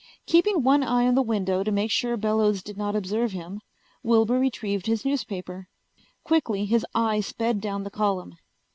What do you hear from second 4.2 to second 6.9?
retrieved his newspaper. Quickly his